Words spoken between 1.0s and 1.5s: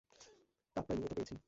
এটা পেয়েছি।